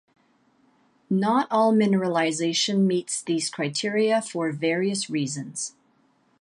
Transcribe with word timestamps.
Not 1.11 1.47
all 1.51 1.71
mineralization 1.71 2.87
meets 2.87 3.21
these 3.21 3.51
criteria 3.51 4.19
for 4.19 4.51
various 4.51 5.11
reasons. 5.11 5.75